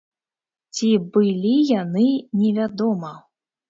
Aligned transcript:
Ці 0.77 0.89
былі 1.19 1.53
яны, 1.81 2.09
невядома. 2.43 3.19